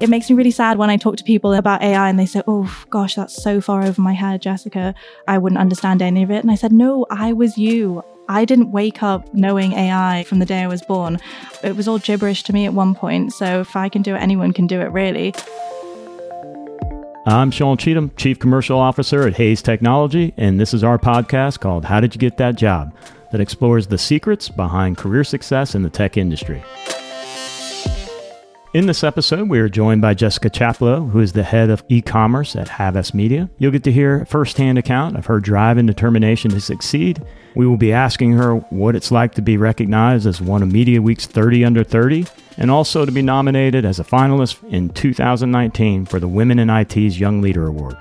[0.00, 2.42] It makes me really sad when I talk to people about AI and they say,
[2.46, 4.94] Oh gosh, that's so far over my head, Jessica.
[5.26, 6.38] I wouldn't understand any of it.
[6.38, 8.02] And I said, No, I was you.
[8.28, 11.18] I didn't wake up knowing AI from the day I was born.
[11.64, 13.32] It was all gibberish to me at one point.
[13.32, 15.34] So if I can do it, anyone can do it, really.
[17.26, 21.84] I'm Sean Cheatham, Chief Commercial Officer at Hays Technology, and this is our podcast called
[21.84, 22.94] How Did You Get That Job?
[23.30, 26.62] that explores the secrets behind career success in the tech industry.
[28.74, 32.02] In this episode, we are joined by Jessica Chaplow, who is the head of e
[32.02, 33.48] commerce at Havas Media.
[33.56, 37.24] You'll get to hear a firsthand account of her drive and determination to succeed.
[37.54, 41.00] We will be asking her what it's like to be recognized as one of Media
[41.00, 42.26] Week's 30 Under 30
[42.58, 47.18] and also to be nominated as a finalist in 2019 for the Women in IT's
[47.18, 47.96] Young Leader Award.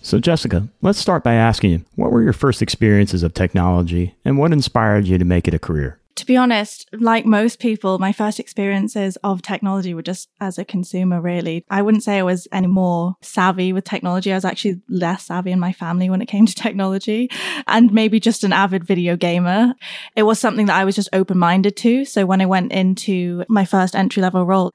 [0.00, 4.38] So, Jessica, let's start by asking you what were your first experiences of technology and
[4.38, 5.98] what inspired you to make it a career?
[6.16, 10.64] To be honest, like most people, my first experiences of technology were just as a
[10.64, 11.64] consumer, really.
[11.70, 14.30] I wouldn't say I was any more savvy with technology.
[14.30, 17.30] I was actually less savvy in my family when it came to technology
[17.66, 19.74] and maybe just an avid video gamer.
[20.14, 22.04] It was something that I was just open minded to.
[22.04, 24.72] So when I went into my first entry level role,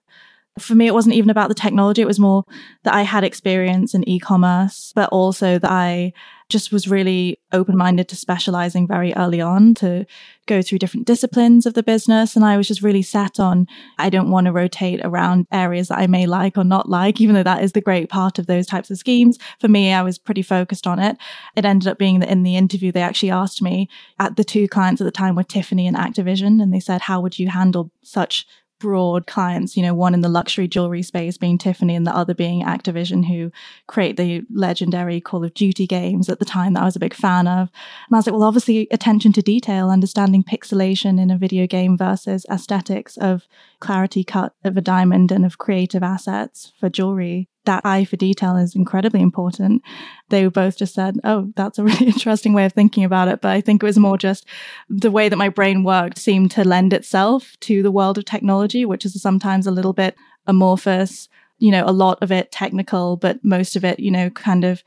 [0.58, 2.02] for me, it wasn't even about the technology.
[2.02, 2.44] It was more
[2.84, 6.14] that I had experience in e-commerce, but also that I
[6.50, 10.06] just was really open minded to specializing very early on to
[10.50, 12.36] go through different disciplines of the business.
[12.36, 16.00] And I was just really set on, I don't want to rotate around areas that
[16.00, 18.68] I may like or not like, even though that is the great part of those
[18.68, 19.38] types of schemes.
[19.60, 21.16] For me, I was pretty focused on it.
[21.56, 24.68] It ended up being that in the interview, they actually asked me at the two
[24.68, 26.62] clients at the time were Tiffany and Activision.
[26.62, 28.46] And they said, how would you handle such
[28.80, 32.34] broad clients, you know, one in the luxury jewelry space being Tiffany and the other
[32.34, 33.52] being Activision, who
[33.88, 37.14] create the legendary Call of Duty games at the time that I was a big
[37.14, 37.70] fan of.
[38.08, 41.98] And I was like, well, obviously, attention to detail, understanding pixelation in a video game
[41.98, 43.48] versus aesthetics of
[43.80, 48.58] clarity cut of a diamond and of creative assets for jewelry that eye for detail
[48.58, 49.84] is incredibly important.
[50.30, 53.42] They both just said, Oh, that's a really interesting way of thinking about it.
[53.42, 54.46] But I think it was more just
[54.90, 58.86] the way that my brain worked seemed to lend itself to the world of technology,
[58.86, 60.16] which is sometimes a little bit
[60.48, 64.66] amorphous, you know, a lot of it technical, but most of it, you know, kind
[64.66, 64.84] of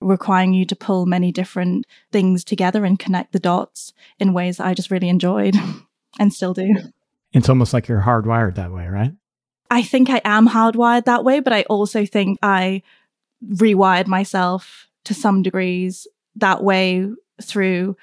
[0.00, 4.66] requiring you to pull many different things together and connect the dots in ways that
[4.66, 5.54] I just really enjoyed
[6.18, 6.76] and still do.
[7.32, 9.12] It's almost like you're hardwired that way, right?
[9.70, 12.82] I think I am hardwired that way, but I also think I
[13.44, 16.06] rewired myself to some degrees
[16.36, 17.08] that way
[17.42, 17.96] through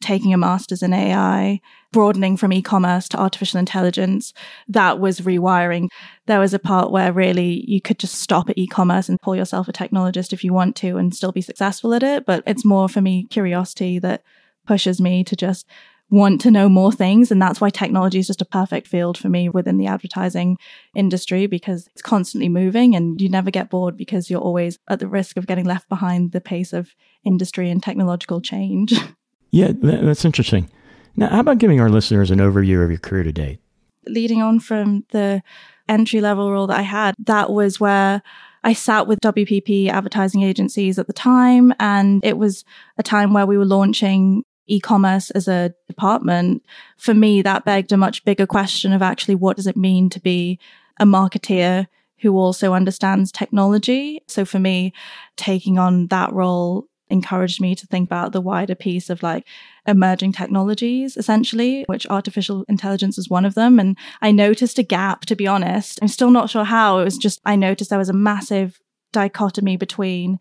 [0.00, 1.60] taking a master's in AI,
[1.92, 4.32] broadening from e commerce to artificial intelligence.
[4.68, 5.88] That was rewiring.
[6.26, 9.36] There was a part where really you could just stop at e commerce and call
[9.36, 12.24] yourself a technologist if you want to and still be successful at it.
[12.24, 14.22] But it's more for me curiosity that
[14.66, 15.66] pushes me to just
[16.10, 17.30] want to know more things.
[17.30, 20.58] And that's why technology is just a perfect field for me within the advertising
[20.94, 25.08] industry because it's constantly moving and you never get bored because you're always at the
[25.08, 26.94] risk of getting left behind the pace of
[27.24, 28.94] industry and technological change.
[29.52, 30.70] Yeah, that's interesting.
[31.16, 33.58] Now, how about giving our listeners an overview of your career to date?
[34.06, 35.42] Leading on from the
[35.88, 38.22] entry level role that I had, that was where
[38.62, 41.74] I sat with WPP advertising agencies at the time.
[41.80, 42.64] And it was
[42.96, 46.64] a time where we were launching e-commerce as a department,
[46.96, 50.20] for me, that begged a much bigger question of actually what does it mean to
[50.20, 50.58] be
[50.98, 51.86] a marketeer
[52.20, 54.22] who also understands technology?
[54.28, 54.92] So for me,
[55.36, 59.44] taking on that role encouraged me to think about the wider piece of like
[59.86, 63.80] emerging technologies, essentially, which artificial intelligence is one of them.
[63.80, 65.98] And I noticed a gap, to be honest.
[66.00, 66.98] I'm still not sure how.
[67.00, 68.80] It was just, I noticed there was a massive
[69.12, 70.38] dichotomy between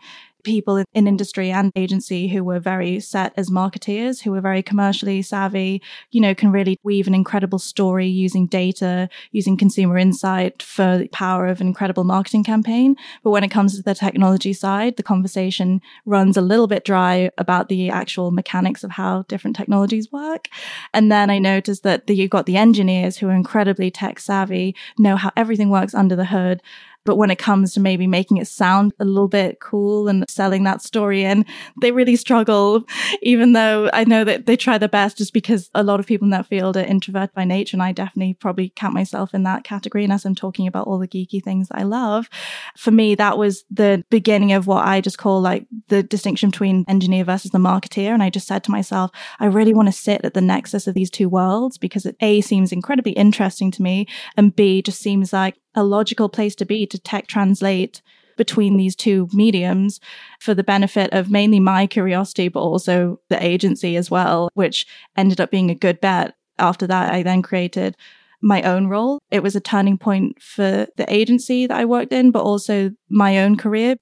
[0.50, 5.22] people in industry and agency who were very set as marketeers, who were very commercially
[5.22, 5.80] savvy,
[6.10, 11.08] you know, can really weave an incredible story using data, using consumer insight for the
[11.10, 12.96] power of an incredible marketing campaign.
[13.24, 17.30] But when it comes to the technology side, the conversation runs a little bit dry
[17.38, 20.48] about the actual mechanics of how different technologies work.
[20.96, 24.76] And then I noticed that the, you've got the engineers who are incredibly tech savvy,
[24.98, 26.64] know how everything works under the hood,
[27.06, 30.64] but when it comes to maybe making it sound a little bit cool and selling
[30.64, 31.46] that story in,
[31.82, 32.84] they really struggle,
[33.22, 36.26] even though I know that they try their best just because a lot of people
[36.26, 37.76] in that field are introvert by nature.
[37.76, 40.04] And I definitely probably count myself in that category.
[40.04, 42.30] And as I'm talking about all the geeky things that I love,
[42.78, 46.86] for me, that was the beginning of what I just call like the distinction between
[46.88, 48.14] engineer versus the marketeer.
[48.14, 50.96] And I just said to myself, I really want to sit at the nexus of
[50.96, 55.34] these two worlds because it A seems incredibly interesting to me and B just seems
[55.34, 58.02] like a logical place to be to tech translate
[58.38, 60.00] between these two mediums
[60.40, 64.88] for the benefit of mainly my curiosity, but also the agency as well, which
[65.18, 66.36] ended up being a good bet.
[66.58, 67.98] After that, I then created
[68.42, 69.20] my own role.
[69.30, 73.40] It was a turning point for the agency that I worked in, but also my
[73.40, 73.98] own career.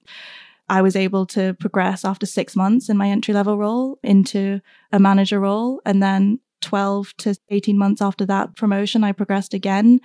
[0.70, 5.00] I was able to progress after six months in my entry level role into a
[5.00, 5.82] manager role.
[5.86, 10.00] And then 12 to 18 months after that promotion, I progressed again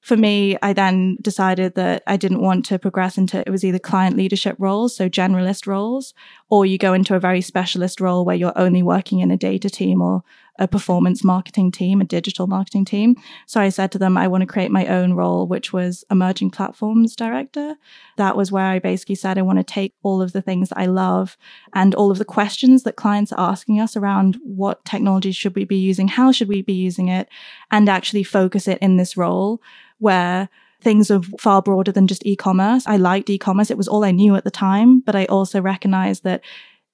[0.00, 3.78] for me, I then decided that I didn't want to progress into it was either
[3.78, 6.14] client leadership roles, so generalist roles,
[6.48, 9.68] or you go into a very specialist role where you're only working in a data
[9.68, 10.22] team or
[10.60, 13.16] a performance marketing team, a digital marketing team.
[13.46, 16.50] So I said to them, I want to create my own role, which was emerging
[16.50, 17.76] platforms director.
[18.18, 20.78] That was where I basically said, I want to take all of the things that
[20.78, 21.38] I love
[21.74, 25.64] and all of the questions that clients are asking us around what technology should we
[25.64, 26.08] be using?
[26.08, 27.28] How should we be using it?
[27.70, 29.62] And actually focus it in this role
[29.98, 30.50] where
[30.82, 32.86] things are far broader than just e-commerce.
[32.86, 33.70] I liked e-commerce.
[33.70, 36.42] It was all I knew at the time, but I also recognized that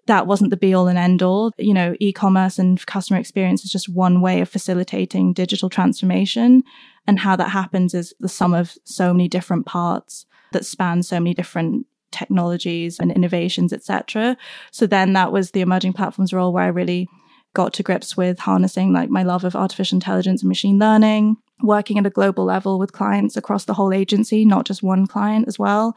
[0.06, 1.52] that wasn't the be all and end all.
[1.58, 6.62] You know, e-commerce and customer experience is just one way of facilitating digital transformation.
[7.06, 11.20] And how that happens is the sum of so many different parts that span so
[11.20, 14.36] many different technologies and innovations, etc.
[14.70, 17.08] So then that was the emerging platforms role where I really
[17.54, 21.98] got to grips with harnessing like my love of artificial intelligence and machine learning, working
[21.98, 25.58] at a global level with clients across the whole agency, not just one client as
[25.58, 25.96] well.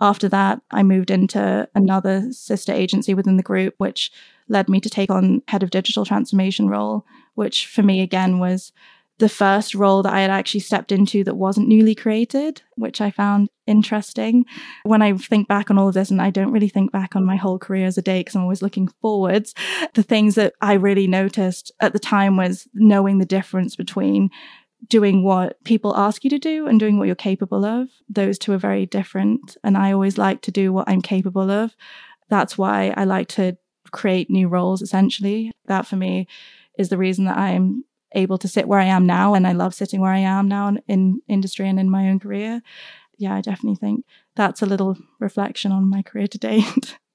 [0.00, 4.10] After that, I moved into another sister agency within the group, which
[4.48, 8.72] led me to take on head of digital transformation role, which for me again was
[9.20, 13.10] the first role that I had actually stepped into that wasn't newly created, which I
[13.10, 14.46] found interesting.
[14.82, 17.24] When I think back on all of this, and I don't really think back on
[17.24, 19.54] my whole career as a day because I'm always looking forwards,
[19.92, 24.30] the things that I really noticed at the time was knowing the difference between
[24.88, 27.88] doing what people ask you to do and doing what you're capable of.
[28.08, 29.56] Those two are very different.
[29.62, 31.74] And I always like to do what I'm capable of.
[32.28, 33.56] That's why I like to
[33.90, 35.52] create new roles, essentially.
[35.66, 36.26] That for me
[36.78, 39.34] is the reason that I'm able to sit where I am now.
[39.34, 42.62] And I love sitting where I am now in industry and in my own career.
[43.18, 44.04] Yeah, I definitely think
[44.34, 46.98] that's a little reflection on my career to date.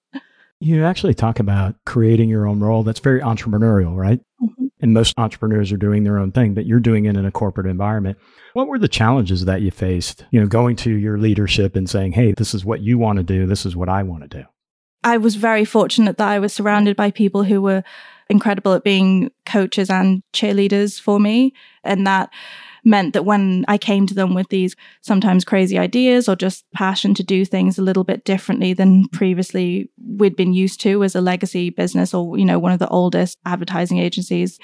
[0.62, 2.84] You actually talk about creating your own role.
[2.84, 4.20] That's very entrepreneurial, right?
[4.42, 4.65] Mm-hmm.
[4.82, 7.68] And most entrepreneurs are doing their own thing, but you're doing it in a corporate
[7.68, 8.18] environment.
[8.54, 12.12] What were the challenges that you faced, you know, going to your leadership and saying,
[12.12, 14.46] hey, this is what you want to do, this is what I want to do?
[15.04, 17.84] I was very fortunate that I was surrounded by people who were
[18.30, 21.54] incredible at being coaches and cheerleaders for me.
[21.84, 22.30] And that
[22.86, 27.14] meant that when I came to them with these sometimes crazy ideas or just passion
[27.16, 31.22] to do things a little bit differently than previously we'd been used to as a
[31.22, 34.60] legacy business or, you know, one of the oldest advertising agencies,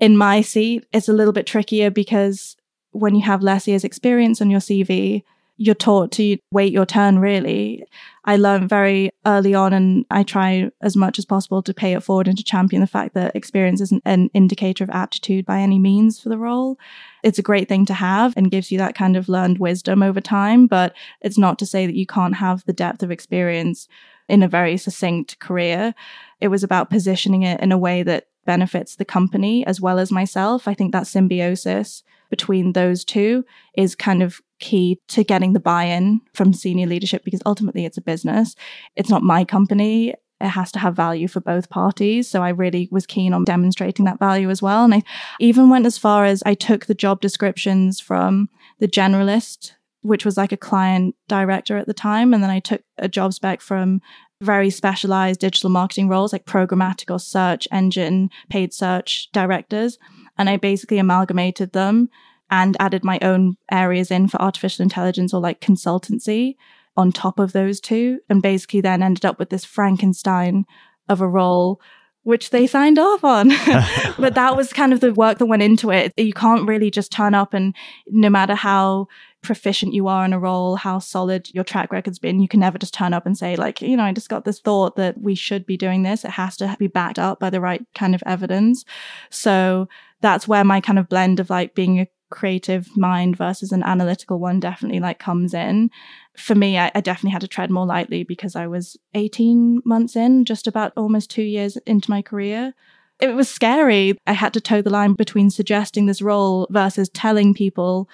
[0.00, 2.56] in my seat, it's a little bit trickier because
[2.92, 5.22] when you have less years experience on your CV,
[5.56, 7.84] you're taught to wait your turn really.
[8.24, 12.02] I learned very early on and I try as much as possible to pay it
[12.02, 15.78] forward and to champion the fact that experience isn't an indicator of aptitude by any
[15.78, 16.78] means for the role.
[17.22, 20.20] It's a great thing to have and gives you that kind of learned wisdom over
[20.20, 23.88] time, but it's not to say that you can't have the depth of experience
[24.28, 25.94] in a very succinct career.
[26.40, 30.12] It was about positioning it in a way that benefits the company as well as
[30.12, 30.68] myself.
[30.68, 33.44] I think that symbiosis between those two
[33.76, 37.98] is kind of key to getting the buy in from senior leadership because ultimately it's
[37.98, 38.54] a business.
[38.94, 40.14] It's not my company.
[40.40, 42.28] It has to have value for both parties.
[42.28, 44.84] So I really was keen on demonstrating that value as well.
[44.84, 45.02] And I
[45.40, 49.72] even went as far as I took the job descriptions from the generalist,
[50.02, 52.34] which was like a client director at the time.
[52.34, 54.02] And then I took a job spec from
[54.42, 59.98] very specialized digital marketing roles like programmatic or search engine, paid search directors.
[60.36, 62.10] And I basically amalgamated them
[62.50, 66.56] and added my own areas in for artificial intelligence or like consultancy
[66.96, 68.20] on top of those two.
[68.28, 70.64] And basically then ended up with this Frankenstein
[71.08, 71.80] of a role
[72.26, 73.48] which they signed off on.
[74.18, 76.12] but that was kind of the work that went into it.
[76.16, 77.72] You can't really just turn up and
[78.08, 79.06] no matter how
[79.42, 82.78] proficient you are in a role, how solid your track record's been, you can never
[82.78, 85.36] just turn up and say, like, you know, I just got this thought that we
[85.36, 86.24] should be doing this.
[86.24, 88.84] It has to be backed up by the right kind of evidence.
[89.30, 89.88] So
[90.20, 94.38] that's where my kind of blend of like being a creative mind versus an analytical
[94.38, 95.90] one definitely like comes in.
[96.36, 100.16] For me, I, I, definitely had to tread more lightly because I was 18 months
[100.16, 102.74] in, just about almost two years into my career.
[103.20, 104.18] It was scary.
[104.26, 108.08] I had to toe the line between suggesting this role versus telling people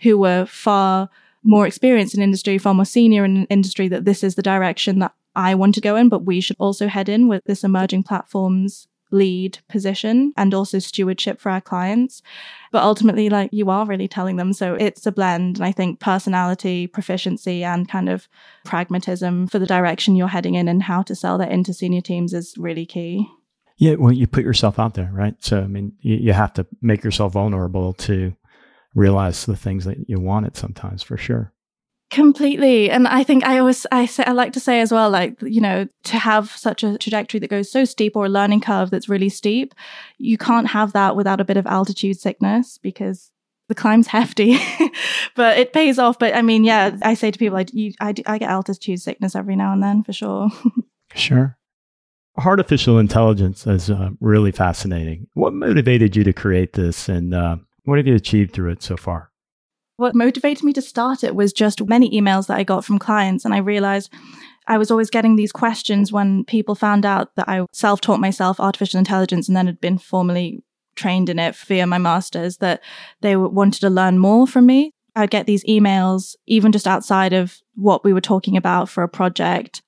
[0.00, 1.08] who were far
[1.42, 5.12] more experienced in industry, far more senior in industry that this is the direction that
[5.34, 8.86] I want to go in, but we should also head in with this emerging platforms
[9.14, 12.22] lead position and also stewardship for our clients.
[12.72, 14.52] But ultimately, like you are really telling them.
[14.52, 15.56] So it's a blend.
[15.56, 18.28] And I think personality, proficiency, and kind of
[18.64, 22.34] pragmatism for the direction you're heading in and how to sell that into senior teams
[22.34, 23.28] is really key.
[23.76, 25.34] Yeah, well, you put yourself out there, right?
[25.40, 28.34] So, I mean, you, you have to make yourself vulnerable to
[28.94, 31.52] realize the things that you wanted sometimes for sure.
[32.10, 32.90] Completely.
[32.90, 35.60] And I think I always, I say, I like to say as well, like, you
[35.60, 39.08] know, to have such a trajectory that goes so steep or a learning curve that's
[39.08, 39.74] really steep,
[40.18, 43.32] you can't have that without a bit of altitude sickness because
[43.68, 44.58] the climb's hefty,
[45.34, 46.18] but it pays off.
[46.18, 49.34] But I mean, yeah, I say to people, I, you, I, I get altitude sickness
[49.34, 50.50] every now and then for sure.
[51.14, 51.56] sure.
[52.36, 55.28] Artificial intelligence is uh, really fascinating.
[55.34, 58.96] What motivated you to create this and uh, what have you achieved through it so
[58.96, 59.30] far?
[59.96, 63.44] What motivated me to start it was just many emails that I got from clients.
[63.44, 64.12] And I realized
[64.66, 68.58] I was always getting these questions when people found out that I self taught myself
[68.58, 70.64] artificial intelligence and then had been formally
[70.96, 72.80] trained in it via my master's that
[73.20, 74.92] they wanted to learn more from me.
[75.16, 79.08] I'd get these emails, even just outside of what we were talking about for a
[79.08, 79.82] project,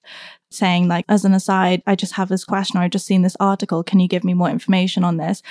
[0.56, 3.36] saying like as an aside i just have this question or i just seen this
[3.40, 5.42] article can you give me more information on this?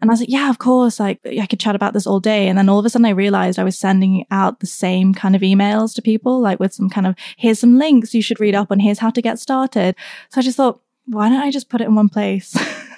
[0.00, 2.48] And i was like yeah of course like i could chat about this all day.
[2.48, 5.36] And then all of a sudden i realized i was sending out the same kind
[5.36, 8.54] of emails to people like with some kind of here's some links you should read
[8.54, 8.80] up on.
[8.80, 9.94] Here's how to get started.
[10.30, 12.56] So i just thought why don't i just put it in one place?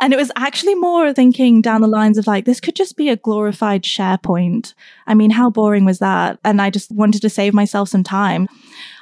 [0.00, 3.08] And it was actually more thinking down the lines of like, this could just be
[3.08, 4.74] a glorified SharePoint.
[5.06, 6.38] I mean, how boring was that?
[6.44, 8.48] And I just wanted to save myself some time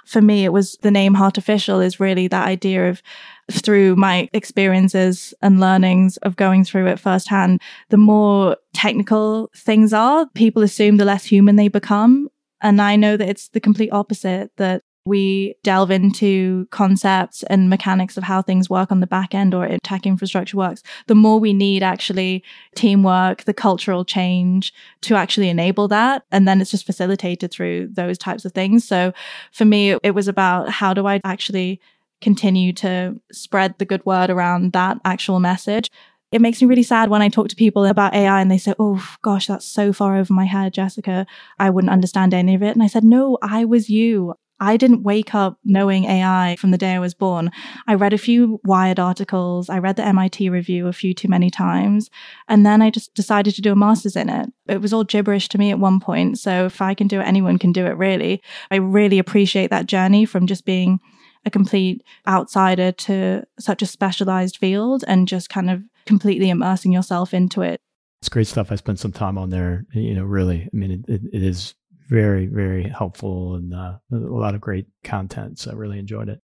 [0.04, 3.02] for me, it was the name Heartificial is really that idea of
[3.50, 10.26] through my experiences and learnings of going through it firsthand, the more technical things are,
[10.34, 12.28] people assume the less human they become.
[12.62, 18.16] And I know that it's the complete opposite, that we delve into concepts and mechanics
[18.16, 21.52] of how things work on the back end or tech infrastructure works, the more we
[21.52, 22.42] need actually
[22.74, 26.24] teamwork, the cultural change to actually enable that.
[26.32, 28.86] And then it's just facilitated through those types of things.
[28.86, 29.12] So
[29.52, 31.80] for me, it was about how do I actually
[32.22, 35.90] continue to spread the good word around that actual message
[36.34, 38.74] it makes me really sad when I talk to people about AI and they say,
[38.76, 41.28] Oh gosh, that's so far over my head, Jessica.
[41.60, 42.74] I wouldn't understand any of it.
[42.74, 44.34] And I said, No, I was you.
[44.60, 47.50] I didn't wake up knowing AI from the day I was born.
[47.86, 49.68] I read a few Wired articles.
[49.68, 52.08] I read the MIT review a few too many times.
[52.48, 54.50] And then I just decided to do a master's in it.
[54.66, 56.38] It was all gibberish to me at one point.
[56.38, 58.42] So if I can do it, anyone can do it, really.
[58.70, 61.00] I really appreciate that journey from just being
[61.44, 67.34] a complete outsider to such a specialized field and just kind of completely immersing yourself
[67.34, 67.80] into it.
[68.20, 68.72] It's great stuff.
[68.72, 69.84] I spent some time on there.
[69.92, 71.74] You know, really, I mean, it, it, is
[72.08, 75.58] very, very helpful and uh, a lot of great content.
[75.58, 76.40] So I really enjoyed it.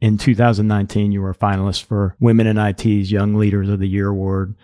[0.00, 4.08] In 2019, you were a finalist for Women in IT's Young Leaders of the Year
[4.08, 4.54] Award.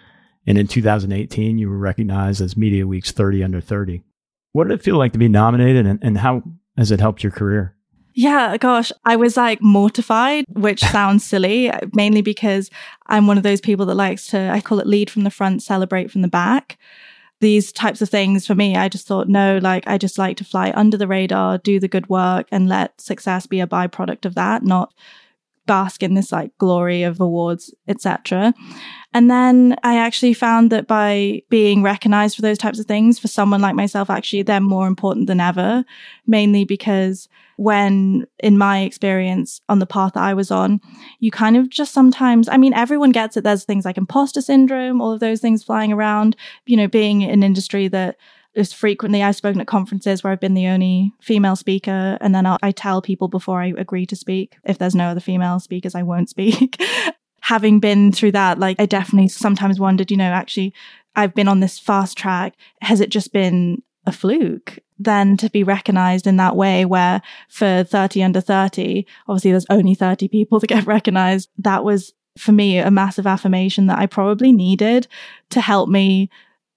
[0.46, 4.02] And in 2018, you were recognized as Media Week's 30 Under 30.
[4.52, 6.42] What did it feel like to be nominated and, and how
[6.76, 7.74] has it helped your career?
[8.16, 12.70] Yeah, gosh, I was like mortified, which sounds silly, mainly because
[13.06, 15.64] I'm one of those people that likes to, I call it lead from the front,
[15.64, 16.78] celebrate from the back
[17.44, 20.44] these types of things for me, I just thought, no, like I just like to
[20.44, 24.34] fly under the radar, do the good work and let success be a byproduct of
[24.34, 24.94] that, not
[25.66, 28.54] bask in this like glory of awards, etc.
[29.12, 33.28] And then I actually found that by being recognized for those types of things, for
[33.28, 35.84] someone like myself, actually, they're more important than ever,
[36.26, 40.80] mainly because when in my experience on the path that I was on,
[41.20, 43.44] you kind of just sometimes, I mean, everyone gets it.
[43.44, 47.30] There's things like imposter syndrome, all of those things flying around, you know, being in
[47.30, 48.16] an industry that
[48.54, 52.18] is frequently, I've spoken at conferences where I've been the only female speaker.
[52.20, 55.20] And then I'll, I tell people before I agree to speak, if there's no other
[55.20, 56.80] female speakers, I won't speak.
[57.40, 60.72] Having been through that, like I definitely sometimes wondered, you know, actually,
[61.16, 62.54] I've been on this fast track.
[62.80, 64.78] Has it just been a fluke?
[64.98, 69.94] then to be recognized in that way where for 30 under 30 obviously there's only
[69.94, 74.52] 30 people to get recognized that was for me a massive affirmation that i probably
[74.52, 75.06] needed
[75.50, 76.30] to help me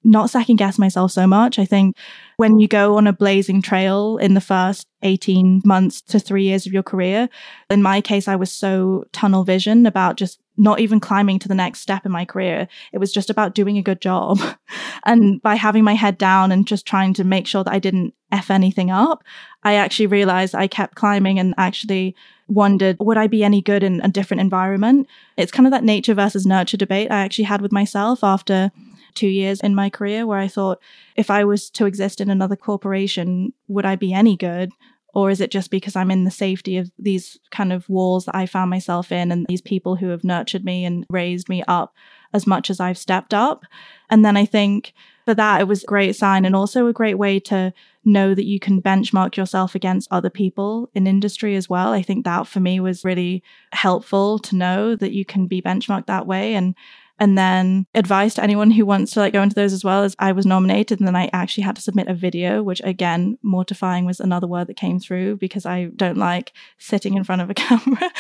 [0.04, 1.96] not second guess myself so much i think
[2.38, 6.66] when you go on a blazing trail in the first 18 months to three years
[6.66, 7.30] of your career
[7.70, 11.56] in my case i was so tunnel vision about just not even climbing to the
[11.56, 12.68] next step in my career.
[12.92, 14.40] It was just about doing a good job.
[15.06, 18.14] and by having my head down and just trying to make sure that I didn't
[18.32, 19.24] F anything up,
[19.64, 22.16] I actually realized I kept climbing and actually
[22.48, 25.08] wondered, would I be any good in a different environment?
[25.38, 28.72] It's kind of that nature versus nurture debate I actually had with myself after
[29.18, 30.80] two years in my career where I thought,
[31.16, 34.72] if I was to exist in another corporation, would I be any good?
[35.14, 38.36] Or is it just because I'm in the safety of these kind of walls that
[38.36, 41.96] I found myself in and these people who have nurtured me and raised me up
[42.34, 43.64] as much as I've stepped up?
[44.12, 44.94] And then I think
[45.26, 47.74] for that, it was a great sign and also a great way to
[48.06, 51.94] know that you can benchmark yourself against other people in industry as well.
[51.94, 53.44] I think that for me was really
[53.74, 56.54] helpful to know that you can be benchmarked that way.
[56.54, 56.76] And
[57.20, 60.16] And then advice to anyone who wants to like go into those as well is
[60.20, 64.06] I was nominated and then I actually had to submit a video, which again, mortifying
[64.06, 67.54] was another word that came through because I don't like sitting in front of a
[67.56, 68.12] camera.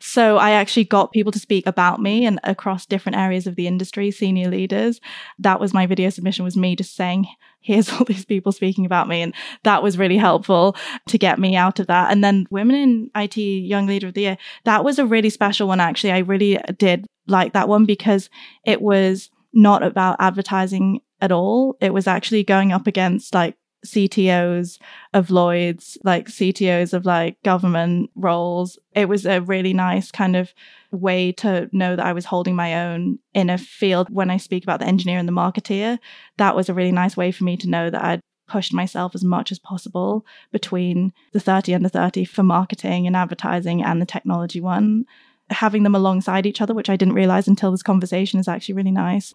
[0.00, 3.66] so I actually got people to speak about me and across different areas of the
[3.66, 5.00] industry, senior leaders.
[5.38, 7.26] That was my video submission was me just saying,
[7.64, 9.22] here's all these people speaking about me.
[9.22, 10.76] And that was really helpful
[11.08, 12.12] to get me out of that.
[12.12, 15.66] And then Women in IT Young Leader of the Year, that was a really special
[15.66, 16.12] one, actually.
[16.12, 18.30] I really did like that one because
[18.64, 21.76] it was not about advertising at all.
[21.80, 24.78] It was actually going up against like CTOs
[25.12, 28.78] of Lloyd's, like CTOs of like government roles.
[28.92, 30.52] It was a really nice kind of
[30.90, 34.62] way to know that I was holding my own in a field when I speak
[34.62, 35.98] about the engineer and the marketeer.
[36.38, 39.24] That was a really nice way for me to know that I'd pushed myself as
[39.24, 44.60] much as possible between the 30 under 30 for marketing and advertising and the technology
[44.60, 45.06] one
[45.50, 48.90] having them alongside each other, which I didn't realize until this conversation, is actually really
[48.90, 49.32] nice.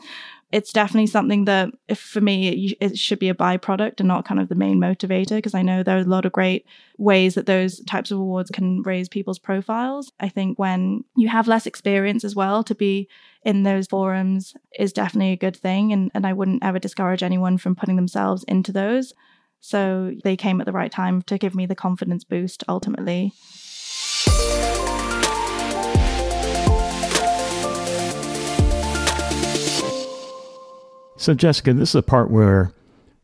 [0.52, 4.50] It's definitely something that, for me, it, should be a byproduct and not kind of
[4.50, 6.66] the main motivator, because I know there are a lot of great
[6.98, 10.12] ways that those types of awards can raise people's profiles.
[10.20, 13.08] I think when you have less experience as well, to be
[13.44, 15.94] in those forums is definitely a good thing.
[15.94, 19.14] And, and I wouldn't ever discourage anyone from putting themselves into those.
[19.62, 23.34] So they came at the right time to give me the confidence boost ultimately.
[31.20, 32.72] So, Jessica, this is a part where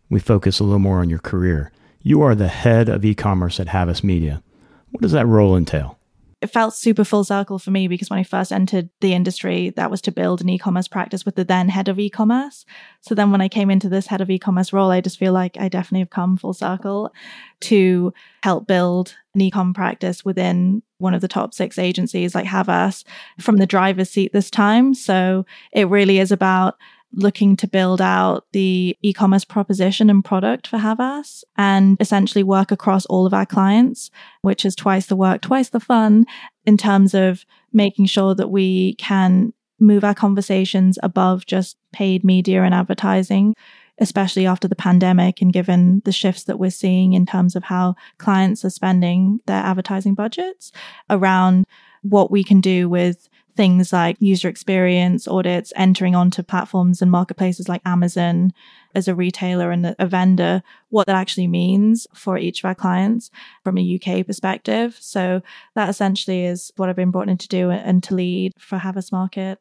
[0.09, 1.71] we focus a little more on your career.
[2.01, 4.43] You are the head of e commerce at Havas Media.
[4.91, 5.97] What does that role entail?
[6.41, 9.89] It felt super full circle for me because when I first entered the industry, that
[9.89, 12.65] was to build an e commerce practice with the then head of e commerce.
[12.99, 15.31] So then when I came into this head of e commerce role, I just feel
[15.31, 17.13] like I definitely have come full circle
[17.61, 22.45] to help build an e com practice within one of the top six agencies like
[22.45, 23.05] Havas
[23.39, 24.93] from the driver's seat this time.
[24.93, 26.75] So it really is about
[27.15, 32.71] looking to build out the e commerce proposition and product for Havas and essentially work
[32.71, 34.11] across all of our clients,
[34.41, 36.25] which is twice the work, twice the fun
[36.65, 42.63] in terms of making sure that we can move our conversations above just paid media
[42.63, 43.55] and advertising.
[43.97, 47.95] Especially after the pandemic, and given the shifts that we're seeing in terms of how
[48.17, 50.73] clients are spending their advertising budgets
[51.09, 51.63] around
[52.09, 57.69] what we can do with things like user experience audits, entering onto platforms and marketplaces
[57.69, 58.51] like Amazon
[58.93, 63.31] as a retailer and a vendor, what that actually means for each of our clients
[63.63, 64.97] from a UK perspective.
[64.99, 65.41] So
[65.73, 69.11] that essentially is what I've been brought in to do and to lead for Havas
[69.11, 69.57] Market.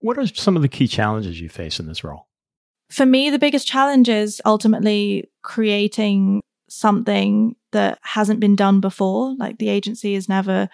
[0.00, 2.26] What are some of the key challenges you face in this role?
[2.90, 9.34] For me, the biggest challenge is ultimately creating something that hasn't been done before.
[9.36, 10.68] Like the agency has never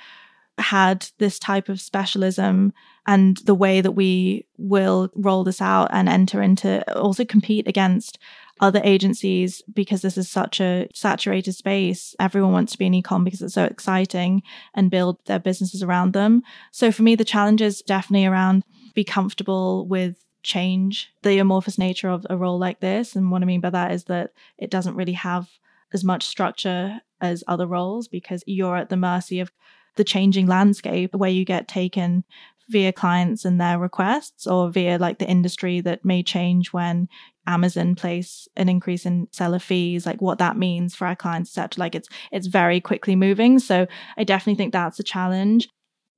[0.62, 2.72] had this type of specialism
[3.07, 8.18] and the way that we will roll this out and enter into also compete against
[8.61, 12.14] other agencies because this is such a saturated space.
[12.20, 14.42] Everyone wants to be in ecom because it's so exciting
[14.75, 16.42] and build their businesses around them.
[16.70, 18.62] So for me, the challenge is definitely around
[18.94, 23.16] be comfortable with change, the amorphous nature of a role like this.
[23.16, 25.48] And what I mean by that is that it doesn't really have
[25.92, 29.53] as much structure as other roles because you're at the mercy of
[29.96, 32.24] the changing landscape where you get taken
[32.68, 37.09] via clients and their requests or via like the industry that may change when
[37.46, 41.81] Amazon place an increase in seller fees, like what that means for our clients, etc.
[41.81, 43.59] Like it's it's very quickly moving.
[43.59, 45.68] So I definitely think that's a challenge.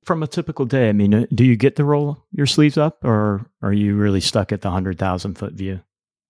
[0.03, 3.03] From a typical day, I mean, uh, do you get to roll your sleeves up
[3.03, 5.81] or are you really stuck at the 100,000 foot view?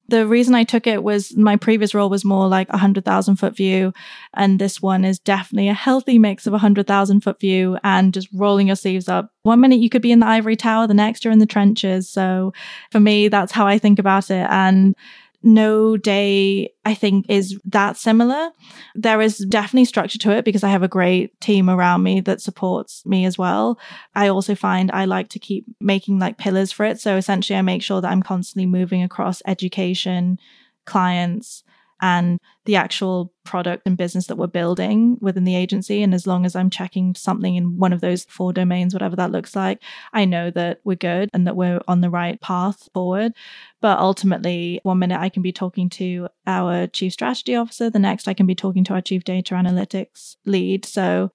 [0.07, 3.37] The reason I took it was my previous role was more like a hundred thousand
[3.37, 3.93] foot view.
[4.33, 8.13] And this one is definitely a healthy mix of a hundred thousand foot view and
[8.13, 9.31] just rolling your sleeves up.
[9.43, 12.09] One minute you could be in the ivory tower, the next you're in the trenches.
[12.09, 12.53] So
[12.91, 14.47] for me, that's how I think about it.
[14.49, 14.95] And
[15.45, 18.49] no day I think is that similar.
[18.95, 22.41] There is definitely structure to it because I have a great team around me that
[22.41, 23.79] supports me as well.
[24.15, 26.99] I also find I like to keep making like pillars for it.
[26.99, 30.39] So essentially I make sure that I'm constantly moving across education,
[30.85, 31.63] clients,
[32.01, 36.01] and the actual product and business that we're building within the agency.
[36.01, 39.31] And as long as I'm checking something in one of those four domains, whatever that
[39.31, 39.81] looks like,
[40.13, 43.33] I know that we're good and that we're on the right path forward.
[43.81, 48.27] But ultimately, one minute I can be talking to our chief strategy officer, the next
[48.27, 50.85] I can be talking to our chief data analytics lead.
[50.85, 51.31] So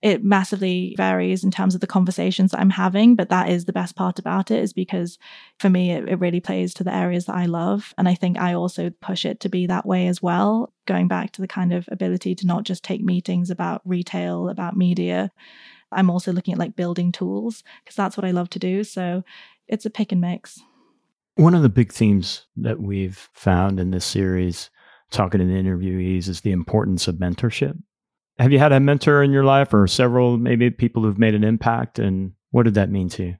[0.00, 3.72] it massively varies in terms of the conversations that I'm having, but that is the
[3.72, 5.18] best part about it is because
[5.58, 7.94] for me, it, it, really plays to the areas that I love.
[7.98, 11.32] And I think I also push it to be that way as well, going back
[11.32, 15.32] to the kind of ability to not just take meetings about retail, about media.
[15.90, 18.84] I'm also looking at like building tools because that's what I love to do.
[18.84, 19.24] So
[19.66, 20.60] it's a pick and mix.
[21.34, 24.70] One of the big themes that we've found in this series,
[25.10, 27.76] talking to the interviewees, is the importance of mentorship.
[28.38, 31.42] Have you had a mentor in your life or several, maybe people who've made an
[31.42, 31.98] impact?
[31.98, 33.36] And what did that mean to you?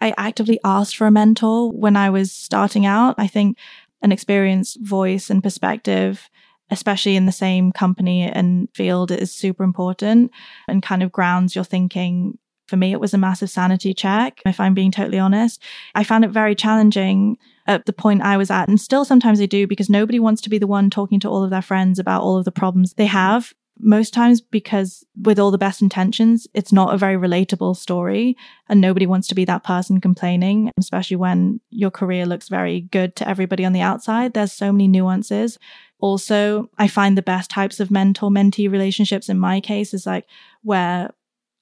[0.00, 3.14] I actively asked for a mentor when I was starting out.
[3.18, 3.58] I think
[4.00, 6.30] an experienced voice and perspective,
[6.70, 10.32] especially in the same company and field, is super important
[10.66, 12.38] and kind of grounds your thinking.
[12.68, 15.62] For me, it was a massive sanity check, if I'm being totally honest.
[15.94, 19.46] I found it very challenging at the point I was at, and still sometimes I
[19.46, 22.22] do because nobody wants to be the one talking to all of their friends about
[22.22, 26.72] all of the problems they have most times because with all the best intentions, it's
[26.72, 28.36] not a very relatable story
[28.68, 33.16] and nobody wants to be that person complaining, especially when your career looks very good
[33.16, 34.32] to everybody on the outside.
[34.32, 35.58] There's so many nuances.
[35.98, 40.26] Also, I find the best types of mentor mentee relationships in my case is like
[40.62, 41.10] where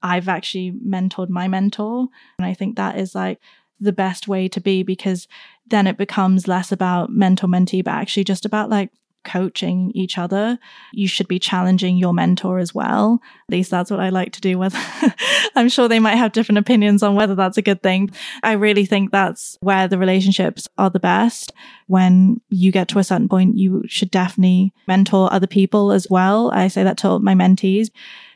[0.02, 2.09] I've actually mentored my mentor.
[2.38, 3.38] And I think that is like
[3.80, 5.26] the best way to be because
[5.66, 8.90] then it becomes less about mentor mentee, but actually just about like
[9.24, 10.59] coaching each other.
[10.92, 13.20] You should be challenging your mentor as well.
[13.48, 14.59] At least that's what I like to do.
[14.59, 14.78] Whether
[15.56, 18.11] I'm sure they might have different opinions on whether that's a good thing.
[18.42, 21.52] I really think that's where the relationships are the best.
[21.87, 26.50] When you get to a certain point, you should definitely mentor other people as well.
[26.52, 27.90] I say that to my mentees.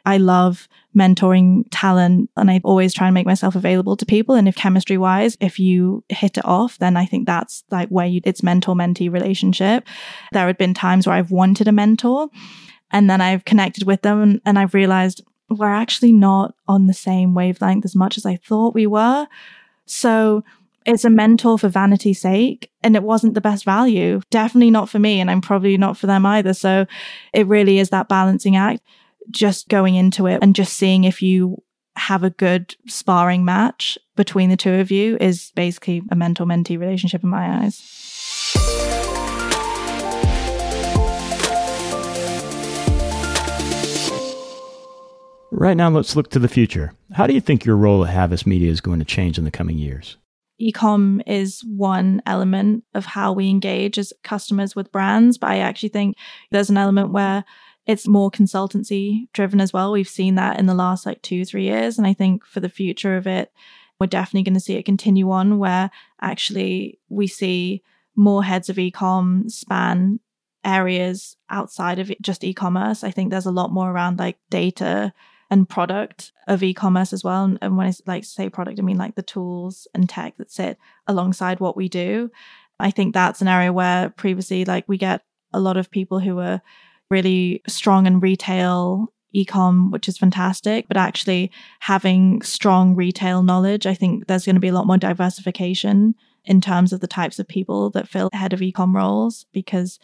[0.05, 4.35] I love mentoring talent and I always try and make myself available to people.
[4.35, 8.07] And if chemistry wise, if you hit it off, then I think that's like where
[8.07, 9.87] you, it's mentor mentee relationship.
[10.33, 12.29] There had been times where I've wanted a mentor
[12.91, 16.95] and then I've connected with them and, and I've realized we're actually not on the
[16.95, 19.27] same wavelength as much as I thought we were.
[19.87, 20.45] So
[20.87, 24.21] it's a mentor for vanity's sake and it wasn't the best value.
[24.31, 26.55] Definitely not for me and I'm probably not for them either.
[26.55, 26.87] So
[27.33, 28.83] it really is that balancing act
[29.31, 31.63] just going into it and just seeing if you
[31.97, 36.79] have a good sparring match between the two of you is basically a mentor mentee
[36.79, 37.91] relationship in my eyes.
[45.51, 46.93] Right now, let's look to the future.
[47.13, 49.53] How do you think your role at Havas Media is going to change in the
[49.53, 50.17] coming years?
[50.61, 55.89] Ecom is one element of how we engage as customers with brands, but I actually
[55.91, 56.17] think
[56.51, 57.45] there's an element where
[57.87, 59.93] it's more consultancy driven as well.
[59.93, 61.99] We've seen that in the last like two, three years.
[61.99, 63.53] And I think for the future of it,
[64.01, 67.83] we're definitely going to see it continue on where actually we see
[68.17, 70.21] more heads of ecom span
[70.65, 73.05] areas outside of just e-commerce.
[73.05, 75.13] I think there's a lot more around like data
[75.51, 77.45] and product of e-commerce as well.
[77.45, 80.51] And, and when I like say product, I mean like the tools and tech that
[80.51, 82.31] sit alongside what we do.
[82.81, 86.39] I think that's an area where previously like we get a lot of people who
[86.41, 86.61] are
[87.11, 90.87] really strong in retail ecom, which is fantastic.
[90.89, 94.99] But actually, having strong retail knowledge, I think there's going to be a lot more
[94.99, 96.15] diversification
[96.45, 99.99] in terms of the types of people that fill head of ecom roles because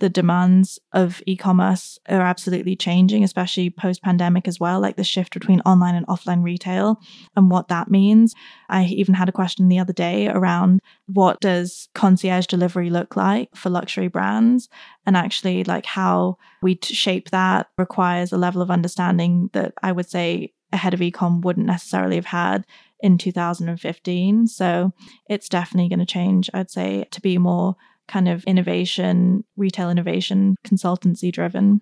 [0.00, 5.32] the demands of e-commerce are absolutely changing, especially post pandemic as well, like the shift
[5.32, 6.98] between online and offline retail
[7.36, 8.34] and what that means.
[8.68, 13.54] I even had a question the other day around what does concierge delivery look like
[13.54, 14.68] for luxury brands
[15.06, 20.10] and actually like how we shape that requires a level of understanding that I would
[20.10, 22.66] say a head of ecom wouldn't necessarily have had
[23.00, 24.48] in 2015.
[24.48, 24.92] So
[25.28, 27.76] it's definitely going to change, I'd say, to be more
[28.08, 31.80] kind of innovation, retail innovation, consultancy driven.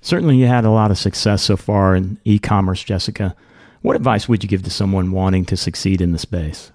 [0.00, 3.36] Certainly, you had a lot of success so far in e commerce, Jessica.
[3.82, 6.72] What advice would you give to someone wanting to succeed in the space?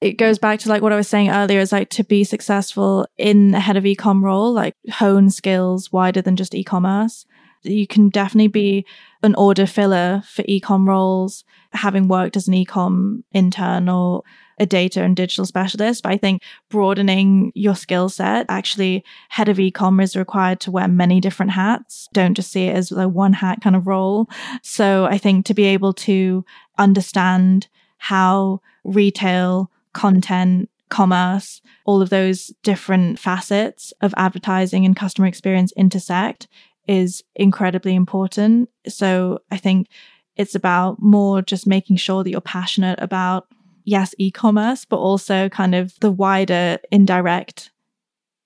[0.00, 3.06] It goes back to like what I was saying earlier is like to be successful
[3.18, 7.26] in a head of e-com role, like hone skills wider than just e-commerce.
[7.62, 8.86] You can definitely be
[9.22, 14.22] an order filler for e-com roles, having worked as an e-com intern or
[14.60, 19.56] a data and digital specialist, but I think broadening your skill set, actually, head of
[19.56, 22.08] ecom is required to wear many different hats.
[22.12, 24.28] Don't just see it as a one hat kind of role.
[24.62, 26.44] So I think to be able to
[26.78, 35.72] understand how retail, content, commerce, all of those different facets of advertising and customer experience
[35.76, 36.48] intersect
[36.86, 38.68] is incredibly important.
[38.88, 39.88] So I think
[40.36, 43.46] it's about more just making sure that you're passionate about
[43.90, 47.70] yes, e commerce, but also kind of the wider indirect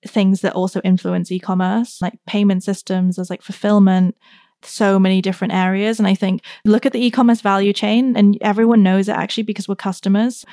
[0.07, 4.17] things that also influence e commerce, like payment systems, as like fulfillment.
[4.67, 5.99] So many different areas.
[5.99, 9.45] And I think look at the e commerce value chain, and everyone knows it actually
[9.45, 10.45] because we're customers.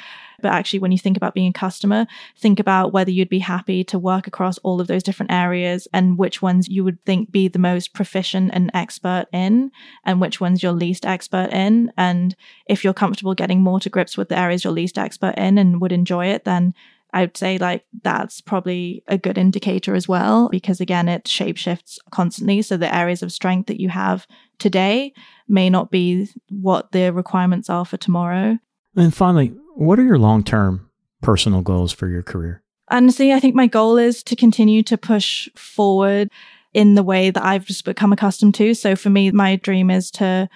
[0.41, 3.83] But actually, when you think about being a customer, think about whether you'd be happy
[3.85, 7.47] to work across all of those different areas and which ones you would think be
[7.47, 9.71] the most proficient and expert in,
[10.03, 11.91] and which ones you're least expert in.
[11.95, 15.57] And if you're comfortable getting more to grips with the areas you're least expert in
[15.57, 16.73] and would enjoy it, then
[17.13, 21.97] I would say like that's probably a good indicator as well, because again, it shapeshifts
[22.11, 22.61] constantly.
[22.61, 24.25] So the areas of strength that you have
[24.59, 25.13] today
[25.47, 28.57] may not be what the requirements are for tomorrow.
[28.95, 30.89] And finally, what are your long term
[31.21, 32.63] personal goals for your career?
[32.89, 36.29] Honestly, I think my goal is to continue to push forward
[36.73, 38.73] in the way that I've just become accustomed to.
[38.73, 40.49] So for me, my dream is to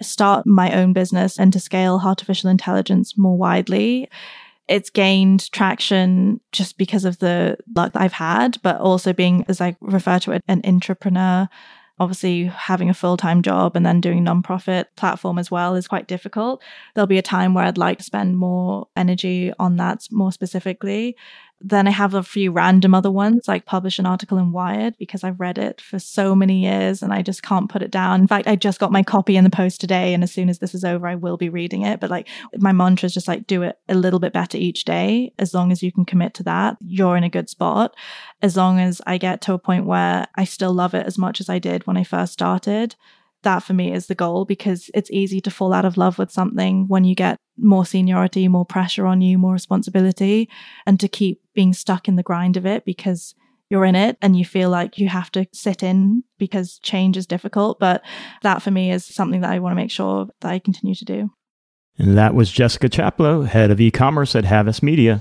[0.00, 4.08] start my own business and to scale artificial intelligence more widely
[4.68, 9.60] it's gained traction just because of the luck that I've had, but also being, as
[9.60, 11.48] I refer to it, an entrepreneur.
[11.98, 16.08] Obviously, having a full time job and then doing nonprofit platform as well is quite
[16.08, 16.62] difficult.
[16.94, 21.16] There'll be a time where I'd like to spend more energy on that more specifically.
[21.60, 25.24] Then I have a few random other ones, like publish an article in Wired because
[25.24, 28.20] I've read it for so many years and I just can't put it down.
[28.20, 30.58] In fact, I just got my copy in the post today, and as soon as
[30.58, 31.98] this is over, I will be reading it.
[31.98, 35.32] But like my mantra is just like do it a little bit better each day.
[35.38, 37.96] As long as you can commit to that, you're in a good spot.
[38.42, 41.40] As long as I get to a point where I still love it as much
[41.40, 42.96] as I did when I first started,
[43.46, 46.32] that for me is the goal because it's easy to fall out of love with
[46.32, 50.50] something when you get more seniority, more pressure on you, more responsibility,
[50.84, 53.34] and to keep being stuck in the grind of it because
[53.70, 57.26] you're in it and you feel like you have to sit in because change is
[57.26, 57.78] difficult.
[57.78, 58.02] But
[58.42, 61.04] that for me is something that I want to make sure that I continue to
[61.04, 61.30] do.
[61.98, 65.20] And that was Jessica Chaplow, head of e commerce at Havas Media.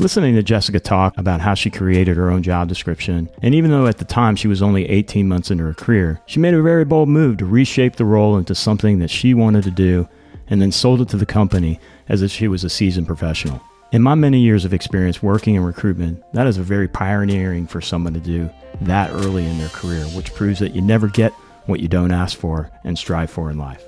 [0.00, 3.88] Listening to Jessica talk about how she created her own job description, and even though
[3.88, 6.84] at the time she was only 18 months into her career, she made a very
[6.84, 10.08] bold move to reshape the role into something that she wanted to do
[10.46, 13.60] and then sold it to the company as if she was a seasoned professional.
[13.90, 17.80] In my many years of experience working in recruitment, that is a very pioneering for
[17.80, 18.48] someone to do
[18.82, 21.32] that early in their career, which proves that you never get
[21.66, 23.82] what you don't ask for and strive for in life.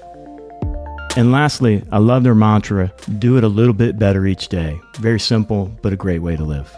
[1.17, 4.81] And lastly, I love their mantra do it a little bit better each day.
[4.97, 6.73] Very simple, but a great way to live.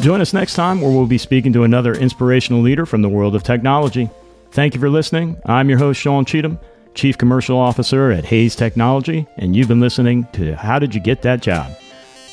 [0.00, 3.36] Join us next time where we'll be speaking to another inspirational leader from the world
[3.36, 4.10] of technology.
[4.50, 5.40] Thank you for listening.
[5.46, 6.58] I'm your host, Sean Cheatham,
[6.94, 11.22] Chief Commercial Officer at Hays Technology, and you've been listening to How Did You Get
[11.22, 11.72] That Job?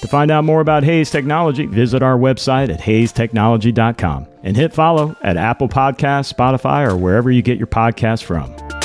[0.01, 5.15] To find out more about Hays Technology, visit our website at haystechnology.com and hit follow
[5.21, 8.78] at Apple Podcasts, Spotify, or wherever you get your podcasts from.